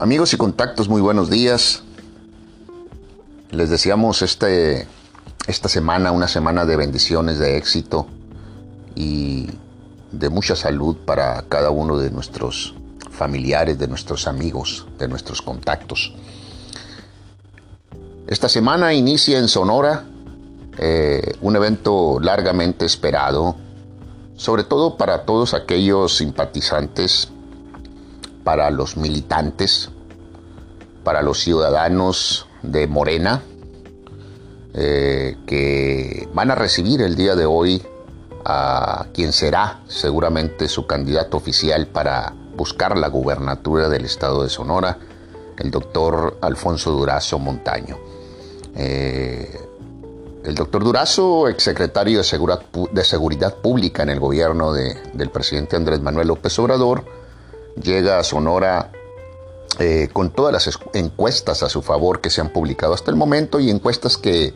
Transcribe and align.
Amigos 0.00 0.32
y 0.32 0.36
contactos, 0.36 0.88
muy 0.88 1.00
buenos 1.00 1.28
días. 1.28 1.82
Les 3.50 3.68
deseamos 3.68 4.22
este, 4.22 4.86
esta 5.48 5.68
semana 5.68 6.12
una 6.12 6.28
semana 6.28 6.64
de 6.64 6.76
bendiciones, 6.76 7.40
de 7.40 7.56
éxito 7.56 8.06
y 8.94 9.48
de 10.12 10.28
mucha 10.28 10.54
salud 10.54 10.98
para 11.04 11.42
cada 11.48 11.70
uno 11.70 11.98
de 11.98 12.12
nuestros 12.12 12.76
familiares, 13.10 13.76
de 13.76 13.88
nuestros 13.88 14.28
amigos, 14.28 14.86
de 15.00 15.08
nuestros 15.08 15.42
contactos. 15.42 16.14
Esta 18.28 18.48
semana 18.48 18.94
inicia 18.94 19.36
en 19.40 19.48
Sonora 19.48 20.04
eh, 20.78 21.34
un 21.40 21.56
evento 21.56 22.20
largamente 22.20 22.84
esperado, 22.84 23.56
sobre 24.36 24.62
todo 24.62 24.96
para 24.96 25.24
todos 25.24 25.54
aquellos 25.54 26.18
simpatizantes 26.18 27.32
para 28.48 28.70
los 28.70 28.96
militantes, 28.96 29.90
para 31.08 31.22
los 31.22 31.40
ciudadanos 31.40 32.48
de 32.60 32.86
Morena, 32.86 33.40
eh, 34.74 35.38
que 35.46 36.28
van 36.34 36.50
a 36.50 36.54
recibir 36.54 37.00
el 37.00 37.16
día 37.16 37.34
de 37.34 37.46
hoy 37.46 37.82
a 38.44 39.06
quien 39.14 39.32
será 39.32 39.80
seguramente 39.88 40.68
su 40.68 40.86
candidato 40.86 41.38
oficial 41.38 41.86
para 41.86 42.34
buscar 42.54 42.98
la 42.98 43.08
gubernatura 43.08 43.88
del 43.88 44.04
estado 44.04 44.42
de 44.42 44.50
Sonora, 44.50 44.98
el 45.56 45.70
doctor 45.70 46.36
Alfonso 46.42 46.90
Durazo 46.90 47.38
Montaño. 47.38 47.96
Eh, 48.76 49.58
el 50.44 50.54
doctor 50.54 50.84
Durazo, 50.84 51.48
exsecretario 51.48 52.18
de 52.18 52.24
Seguridad, 52.24 52.60
de 52.92 53.04
Seguridad 53.04 53.54
Pública 53.54 54.02
en 54.02 54.10
el 54.10 54.20
gobierno 54.20 54.74
del 54.74 55.30
presidente 55.30 55.74
Andrés 55.74 56.02
Manuel 56.02 56.28
López 56.28 56.58
Obrador, 56.58 57.06
llega 57.82 58.18
a 58.18 58.24
Sonora 58.24 58.90
eh, 59.78 60.08
con 60.12 60.30
todas 60.30 60.52
las 60.52 60.78
encuestas 60.92 61.62
a 61.62 61.68
su 61.68 61.82
favor 61.82 62.20
que 62.20 62.30
se 62.30 62.40
han 62.40 62.52
publicado 62.52 62.94
hasta 62.94 63.10
el 63.10 63.16
momento 63.16 63.60
y 63.60 63.70
encuestas 63.70 64.16
que 64.16 64.52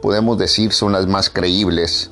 podemos 0.00 0.38
decir 0.38 0.72
son 0.72 0.92
las 0.92 1.06
más 1.06 1.28
creíbles, 1.28 2.10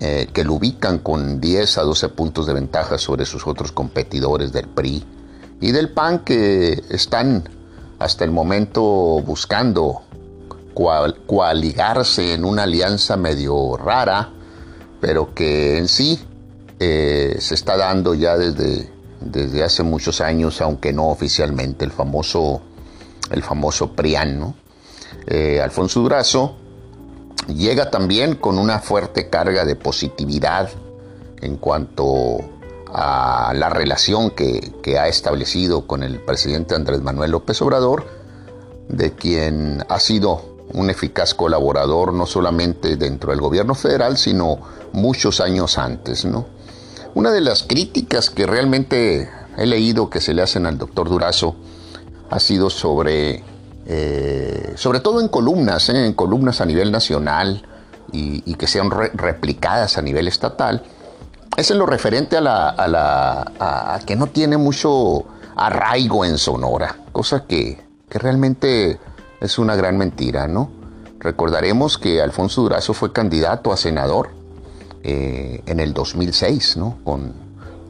eh, 0.00 0.28
que 0.32 0.44
lo 0.44 0.54
ubican 0.54 0.98
con 0.98 1.40
10 1.40 1.78
a 1.78 1.82
12 1.82 2.08
puntos 2.10 2.46
de 2.46 2.54
ventaja 2.54 2.98
sobre 2.98 3.26
sus 3.26 3.46
otros 3.46 3.72
competidores 3.72 4.52
del 4.52 4.68
PRI 4.68 5.04
y 5.60 5.72
del 5.72 5.90
PAN 5.90 6.20
que 6.20 6.84
están 6.88 7.48
hasta 7.98 8.24
el 8.24 8.30
momento 8.30 8.82
buscando 8.82 10.02
coaligarse 11.26 12.34
en 12.34 12.44
una 12.44 12.62
alianza 12.62 13.16
medio 13.16 13.76
rara, 13.76 14.32
pero 15.00 15.34
que 15.34 15.78
en 15.78 15.88
sí 15.88 16.20
eh, 16.78 17.36
se 17.40 17.54
está 17.56 17.76
dando 17.76 18.14
ya 18.14 18.36
desde 18.38 18.88
desde 19.20 19.64
hace 19.64 19.82
muchos 19.82 20.20
años, 20.20 20.60
aunque 20.60 20.92
no 20.92 21.08
oficialmente, 21.08 21.84
el 21.84 21.90
famoso, 21.90 22.60
el 23.30 23.42
famoso 23.42 23.92
PRIAN. 23.92 24.54
Eh, 25.26 25.60
Alfonso 25.62 26.00
Durazo 26.00 26.56
llega 27.48 27.90
también 27.90 28.36
con 28.36 28.58
una 28.58 28.78
fuerte 28.78 29.28
carga 29.28 29.64
de 29.64 29.76
positividad 29.76 30.70
en 31.40 31.56
cuanto 31.56 32.38
a 32.92 33.52
la 33.54 33.68
relación 33.68 34.30
que, 34.30 34.72
que, 34.82 34.98
ha 34.98 35.08
establecido 35.08 35.86
con 35.86 36.02
el 36.02 36.20
presidente 36.20 36.74
Andrés 36.74 37.02
Manuel 37.02 37.32
López 37.32 37.60
Obrador, 37.60 38.06
de 38.88 39.12
quien 39.12 39.84
ha 39.88 40.00
sido 40.00 40.56
un 40.72 40.90
eficaz 40.90 41.34
colaborador 41.34 42.12
no 42.12 42.26
solamente 42.26 42.96
dentro 42.96 43.30
del 43.30 43.40
gobierno 43.40 43.74
federal, 43.74 44.16
sino 44.16 44.58
muchos 44.92 45.40
años 45.40 45.78
antes, 45.78 46.24
¿no? 46.24 46.57
Una 47.14 47.30
de 47.32 47.40
las 47.40 47.62
críticas 47.62 48.30
que 48.30 48.46
realmente 48.46 49.28
he 49.56 49.66
leído 49.66 50.10
que 50.10 50.20
se 50.20 50.34
le 50.34 50.42
hacen 50.42 50.66
al 50.66 50.78
doctor 50.78 51.08
Durazo 51.08 51.56
ha 52.30 52.38
sido 52.38 52.70
sobre, 52.70 53.42
eh, 53.86 54.72
sobre 54.76 55.00
todo 55.00 55.20
en 55.20 55.28
columnas, 55.28 55.88
¿eh? 55.88 56.06
en 56.06 56.12
columnas 56.12 56.60
a 56.60 56.66
nivel 56.66 56.92
nacional 56.92 57.66
y, 58.12 58.54
que 58.54 58.66
sean 58.66 58.90
replicadas 58.90 59.98
a 59.98 60.02
nivel 60.02 60.28
estatal, 60.28 60.82
es 61.56 61.70
en 61.70 61.78
lo 61.78 61.86
referente 61.86 62.36
a, 62.36 62.40
la, 62.40 62.68
a, 62.70 62.88
la, 62.88 64.00
que 64.06 64.16
no 64.16 64.28
tiene 64.28 64.56
mucho 64.56 65.24
arraigo 65.56 66.24
en 66.24 66.38
Sonora, 66.38 66.96
cosa 67.12 67.44
que, 67.46 67.82
que 68.08 68.18
realmente 68.18 68.98
es 69.40 69.58
una 69.58 69.76
gran 69.76 69.98
mentira, 69.98 70.48
¿no? 70.48 70.70
Recordaremos 71.18 71.98
que 71.98 72.22
Alfonso 72.22 72.62
Durazo 72.62 72.94
fue 72.94 73.12
candidato 73.12 73.72
a 73.72 73.76
senador 73.76 74.37
eh, 75.02 75.62
en 75.66 75.80
el 75.80 75.94
2006, 75.94 76.76
¿no? 76.76 76.98
Con, 77.04 77.32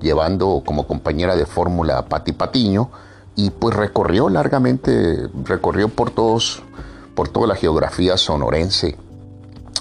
llevando 0.00 0.62
como 0.64 0.86
compañera 0.86 1.36
de 1.36 1.46
fórmula 1.46 1.98
a 1.98 2.06
Pati 2.06 2.32
Patiño 2.32 2.90
y 3.34 3.50
pues 3.50 3.74
recorrió 3.76 4.28
largamente, 4.28 5.28
recorrió 5.44 5.88
por 5.88 6.10
todos, 6.10 6.62
por 7.14 7.28
toda 7.28 7.46
la 7.46 7.54
geografía 7.54 8.16
sonorense, 8.16 8.96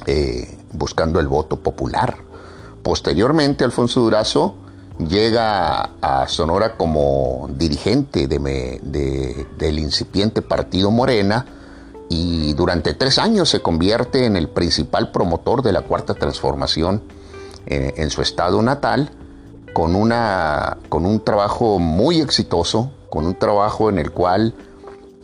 eh, 0.06 0.58
buscando 0.74 1.20
el 1.20 1.28
voto 1.28 1.58
popular. 1.58 2.18
Posteriormente, 2.84 3.64
Alfonso 3.64 4.02
Durazo 4.02 4.56
llega 5.00 5.90
a 6.02 6.28
Sonora 6.28 6.78
como 6.78 7.50
dirigente 7.58 8.28
del 8.28 9.80
incipiente 9.80 10.42
partido 10.42 10.92
Morena, 10.92 11.46
y 12.10 12.54
durante 12.54 12.94
tres 12.94 13.18
años 13.18 13.50
se 13.50 13.62
convierte 13.62 14.26
en 14.26 14.38
el 14.38 14.50
principal 14.50 15.12
promotor 15.12 15.62
de 15.62 15.74
la 15.74 15.82
cuarta 15.82 16.14
transformación 16.14 17.02
eh, 17.66 17.96
en 17.98 18.10
su 18.10 18.22
estado 18.22 18.62
natal, 18.62 19.12
con, 19.74 19.96
una, 19.96 20.78
con 20.90 21.06
un 21.06 21.24
trabajo 21.24 21.80
muy 21.80 22.22
exitoso, 22.22 22.92
con 23.10 23.26
un 23.26 23.36
trabajo 23.36 23.90
en 23.90 24.00
el 24.00 24.12
cual 24.12 24.54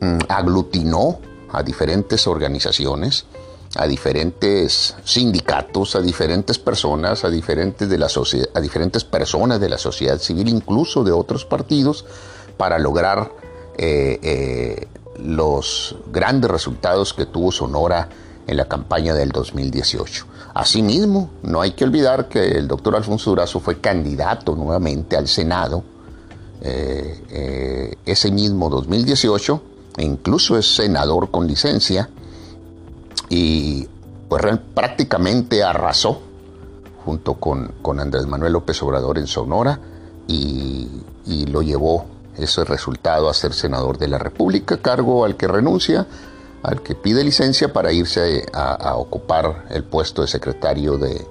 mm, 0.01 0.17
aglutinó 0.27 1.19
a 1.51 1.63
diferentes 1.63 2.27
organizaciones, 2.27 3.25
a 3.75 3.87
diferentes 3.87 4.95
sindicatos, 5.03 5.95
a 5.95 6.01
diferentes 6.01 6.59
personas, 6.59 7.23
a 7.23 7.29
diferentes, 7.29 7.89
de 7.89 7.97
la 7.97 8.07
a 8.53 8.59
diferentes 8.59 9.03
personas 9.03 9.59
de 9.59 9.69
la 9.69 9.77
sociedad 9.77 10.19
civil, 10.19 10.49
incluso 10.49 11.03
de 11.03 11.11
otros 11.11 11.45
partidos, 11.45 12.05
para 12.57 12.77
lograr 12.77 13.31
eh, 13.77 14.19
eh, 14.21 14.87
los 15.23 15.95
grandes 16.11 16.51
resultados 16.51 17.13
que 17.13 17.25
tuvo 17.25 17.51
Sonora 17.51 18.09
en 18.45 18.57
la 18.57 18.65
campaña 18.65 19.13
del 19.13 19.29
2018. 19.29 20.25
Asimismo, 20.53 21.29
no 21.43 21.61
hay 21.61 21.71
que 21.71 21.83
olvidar 21.83 22.27
que 22.27 22.57
el 22.57 22.67
doctor 22.67 22.95
Alfonso 22.95 23.31
Durazo 23.31 23.59
fue 23.59 23.79
candidato 23.79 24.55
nuevamente 24.55 25.17
al 25.17 25.27
Senado 25.27 25.83
eh, 26.61 27.23
eh, 27.29 27.95
ese 28.05 28.31
mismo 28.31 28.69
2018, 28.69 29.61
e 29.97 30.03
incluso 30.03 30.57
es 30.57 30.75
senador 30.75 31.31
con 31.31 31.47
licencia, 31.47 32.09
y 33.29 33.87
pues 34.29 34.43
prácticamente 34.73 35.63
arrasó 35.63 36.21
junto 37.05 37.35
con, 37.35 37.73
con 37.81 37.99
Andrés 37.99 38.27
Manuel 38.27 38.53
López 38.53 38.81
Obrador 38.83 39.17
en 39.17 39.27
Sonora 39.27 39.79
y, 40.27 40.87
y 41.25 41.45
lo 41.47 41.61
llevó 41.61 42.05
ese 42.37 42.63
resultado 42.65 43.29
a 43.29 43.33
ser 43.33 43.53
senador 43.53 43.97
de 43.97 44.07
la 44.07 44.17
República, 44.17 44.77
cargo 44.77 45.25
al 45.25 45.37
que 45.37 45.47
renuncia, 45.47 46.07
al 46.63 46.81
que 46.81 46.95
pide 46.95 47.23
licencia 47.23 47.71
para 47.73 47.91
irse 47.91 48.45
a, 48.53 48.95
ocupar 48.95 49.65
el 49.69 49.83
puesto 49.83 50.21
de 50.21 50.27
secretario 50.27 50.97
de, 50.97 51.25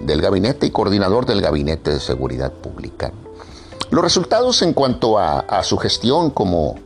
del 0.00 0.20
gabinete 0.20 0.66
y 0.66 0.70
coordinador 0.70 1.26
del 1.26 1.40
gabinete 1.40 1.92
de 1.92 2.00
seguridad 2.00 2.52
pública. 2.52 3.12
Los 3.90 4.02
resultados 4.02 4.60
en 4.62 4.72
cuanto 4.72 5.18
a, 5.18 5.62
su 5.62 5.78
gestión 5.78 6.30
como, 6.30 6.76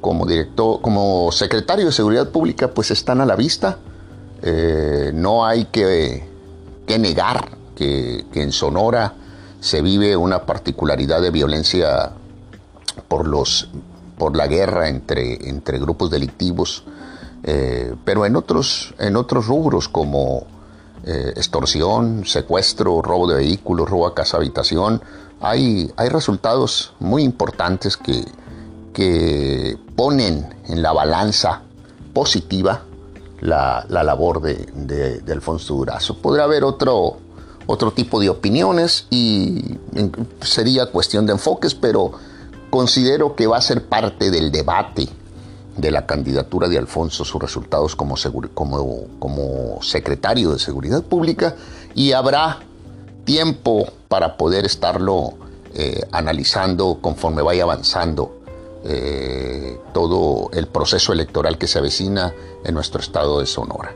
como, 0.00 0.26
director, 0.26 0.80
como 0.80 1.32
secretario 1.32 1.86
de 1.86 1.92
seguridad 1.92 2.28
pública 2.28 2.68
pues 2.68 2.90
están 2.90 3.20
a 3.20 3.26
la 3.26 3.36
vista. 3.36 3.78
Eh, 4.42 5.10
no 5.14 5.44
hay 5.44 5.66
que, 5.66 6.28
que 6.86 6.98
negar 6.98 7.50
que, 7.74 8.26
que 8.32 8.42
en 8.42 8.52
Sonora 8.52 9.14
se 9.60 9.82
vive 9.82 10.16
una 10.16 10.46
particularidad 10.46 11.20
de 11.20 11.30
violencia 11.30 12.12
por, 13.06 13.26
los, 13.26 13.68
por 14.16 14.36
la 14.36 14.46
guerra 14.46 14.88
entre, 14.88 15.48
entre 15.48 15.78
grupos 15.78 16.10
delictivos, 16.10 16.84
eh, 17.44 17.94
pero 18.04 18.26
en 18.26 18.36
otros, 18.36 18.94
en 18.98 19.16
otros 19.16 19.46
rubros 19.46 19.88
como 19.88 20.46
eh, 21.04 21.32
extorsión, 21.36 22.24
secuestro, 22.26 23.00
robo 23.02 23.28
de 23.28 23.36
vehículos, 23.36 23.88
robo 23.88 24.06
a 24.06 24.14
casa 24.14 24.36
habitación, 24.36 25.00
hay, 25.40 25.92
hay 25.96 26.08
resultados 26.08 26.94
muy 26.98 27.22
importantes 27.22 27.96
que, 27.96 28.24
que 28.92 29.78
ponen 29.94 30.54
en 30.66 30.82
la 30.82 30.92
balanza 30.92 31.62
positiva 32.12 32.82
la, 33.40 33.86
labor 33.88 34.40
de, 34.42 34.56
de, 35.22 35.32
Alfonso 35.32 35.74
Durazo. 35.74 36.16
Podrá 36.18 36.44
haber 36.44 36.64
otro, 36.64 37.18
otro 37.66 37.92
tipo 37.92 38.20
de 38.20 38.28
opiniones 38.28 39.06
y 39.10 39.78
sería 40.40 40.86
cuestión 40.86 41.26
de 41.26 41.32
enfoques, 41.32 41.74
pero 41.74 42.12
Considero 42.70 43.34
que 43.34 43.46
va 43.46 43.56
a 43.56 43.62
ser 43.62 43.86
parte 43.86 44.30
del 44.30 44.52
debate 44.52 45.08
de 45.76 45.90
la 45.90 46.06
candidatura 46.06 46.68
de 46.68 46.76
Alfonso, 46.76 47.24
sus 47.24 47.40
resultados 47.40 47.94
como, 47.94 48.16
como, 48.52 49.06
como 49.18 49.82
secretario 49.82 50.52
de 50.52 50.58
Seguridad 50.58 51.02
Pública 51.02 51.54
y 51.94 52.12
habrá 52.12 52.58
tiempo 53.24 53.86
para 54.08 54.36
poder 54.36 54.64
estarlo 54.64 55.34
eh, 55.74 56.00
analizando 56.12 56.98
conforme 57.00 57.42
vaya 57.42 57.62
avanzando 57.62 58.40
eh, 58.84 59.78
todo 59.92 60.50
el 60.52 60.66
proceso 60.66 61.12
electoral 61.12 61.58
que 61.58 61.66
se 61.66 61.78
avecina 61.78 62.32
en 62.64 62.74
nuestro 62.74 63.00
estado 63.00 63.40
de 63.40 63.46
Sonora. 63.46 63.92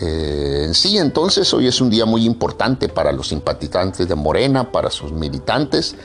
Eh, 0.00 0.70
sí, 0.72 0.98
entonces, 0.98 1.52
hoy 1.54 1.66
es 1.66 1.80
un 1.80 1.90
día 1.90 2.04
muy 2.06 2.24
importante 2.24 2.88
para 2.88 3.12
los 3.12 3.28
simpatizantes 3.28 4.08
de 4.08 4.14
Morena, 4.14 4.70
para 4.70 4.90
sus 4.90 5.12
militantes, 5.12 5.96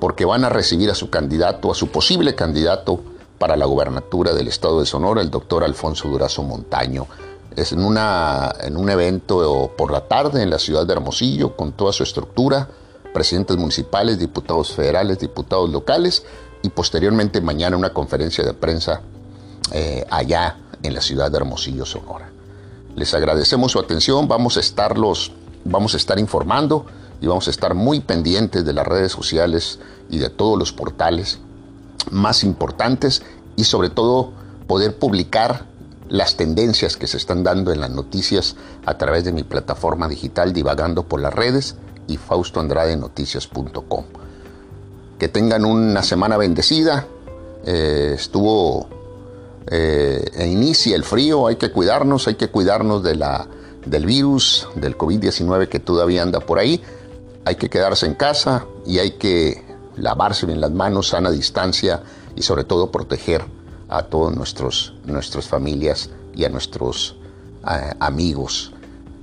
porque 0.00 0.24
van 0.24 0.44
a 0.44 0.48
recibir 0.48 0.90
a 0.90 0.94
su 0.94 1.10
candidato, 1.10 1.70
a 1.70 1.74
su 1.74 1.88
posible 1.88 2.34
candidato 2.34 3.00
para 3.38 3.56
la 3.56 3.66
gubernatura 3.66 4.32
del 4.32 4.48
estado 4.48 4.80
de 4.80 4.86
Sonora, 4.86 5.20
el 5.20 5.30
doctor 5.30 5.64
Alfonso 5.64 6.08
Durazo 6.08 6.42
Montaño. 6.42 7.06
Es 7.56 7.72
en, 7.72 7.84
una, 7.84 8.52
en 8.60 8.76
un 8.76 8.90
evento 8.90 9.72
por 9.76 9.90
la 9.90 10.02
tarde 10.06 10.42
en 10.42 10.50
la 10.50 10.58
ciudad 10.58 10.86
de 10.86 10.92
Hermosillo, 10.92 11.56
con 11.56 11.72
toda 11.72 11.92
su 11.92 12.02
estructura, 12.02 12.68
presidentes 13.12 13.56
municipales, 13.56 14.18
diputados 14.18 14.72
federales, 14.72 15.18
diputados 15.18 15.70
locales, 15.70 16.24
y 16.62 16.68
posteriormente 16.70 17.40
mañana 17.40 17.76
una 17.76 17.92
conferencia 17.92 18.44
de 18.44 18.52
prensa 18.52 19.00
eh, 19.72 20.04
allá 20.10 20.56
en 20.82 20.94
la 20.94 21.00
ciudad 21.00 21.30
de 21.30 21.38
Hermosillo, 21.38 21.84
Sonora. 21.84 22.30
Les 22.96 23.14
agradecemos 23.14 23.72
su 23.72 23.78
atención, 23.78 24.26
vamos 24.26 24.56
a 24.56 24.60
estarlos, 24.60 25.32
vamos 25.64 25.94
a 25.94 25.96
estar 25.96 26.18
informando 26.18 26.86
y 27.20 27.26
vamos 27.26 27.48
a 27.48 27.50
estar 27.50 27.74
muy 27.74 28.00
pendientes 28.00 28.64
de 28.64 28.72
las 28.72 28.86
redes 28.86 29.12
sociales 29.12 29.78
y 30.10 30.18
de 30.18 30.30
todos 30.30 30.58
los 30.58 30.72
portales 30.72 31.38
más 32.10 32.44
importantes 32.44 33.22
y 33.56 33.64
sobre 33.64 33.90
todo 33.90 34.32
poder 34.66 34.98
publicar 34.98 35.66
las 36.08 36.36
tendencias 36.36 36.96
que 36.96 37.06
se 37.06 37.16
están 37.16 37.44
dando 37.44 37.72
en 37.72 37.80
las 37.80 37.90
noticias 37.90 38.56
a 38.86 38.96
través 38.96 39.24
de 39.24 39.32
mi 39.32 39.42
plataforma 39.42 40.08
digital 40.08 40.52
divagando 40.52 41.02
por 41.04 41.20
las 41.20 41.34
redes 41.34 41.76
y 42.06 42.16
faustoandradenoticias.com. 42.16 44.04
Que 45.18 45.28
tengan 45.28 45.64
una 45.64 46.02
semana 46.02 46.36
bendecida. 46.36 47.06
Eh, 47.66 48.12
estuvo 48.14 48.88
eh, 49.70 50.30
e 50.34 50.46
inicia 50.46 50.96
el 50.96 51.04
frío, 51.04 51.46
hay 51.46 51.56
que 51.56 51.70
cuidarnos, 51.70 52.28
hay 52.28 52.36
que 52.36 52.48
cuidarnos 52.48 53.02
de 53.02 53.16
la, 53.16 53.46
del 53.84 54.06
virus, 54.06 54.68
del 54.76 54.96
COVID-19 54.96 55.68
que 55.68 55.80
todavía 55.80 56.22
anda 56.22 56.40
por 56.40 56.58
ahí. 56.58 56.82
Hay 57.48 57.56
que 57.56 57.70
quedarse 57.70 58.04
en 58.04 58.12
casa 58.12 58.66
y 58.84 58.98
hay 58.98 59.12
que 59.12 59.64
lavarse 59.96 60.44
bien 60.44 60.60
las 60.60 60.70
manos, 60.70 61.08
sana 61.08 61.30
distancia 61.30 62.02
y 62.36 62.42
sobre 62.42 62.64
todo 62.64 62.90
proteger 62.90 63.42
a 63.88 64.02
todos 64.02 64.36
nuestros 64.36 64.92
nuestras 65.06 65.48
familias 65.48 66.10
y 66.34 66.44
a 66.44 66.50
nuestros 66.50 67.16
amigos. 68.00 68.74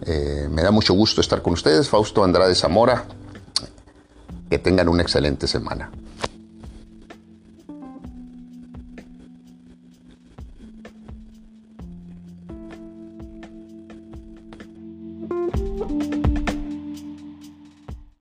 Eh, 0.08 0.48
me 0.50 0.64
da 0.64 0.72
mucho 0.72 0.96
gusto 0.96 1.22
estar 1.22 1.44
con 1.44 1.54
ustedes, 1.54 1.88
Fausto 1.88 2.24
Andrade 2.24 2.56
Zamora. 2.56 3.06
Que 4.50 4.58
tengan 4.58 4.90
una 4.90 5.04
excelente 5.04 5.48
semana. 5.48 5.92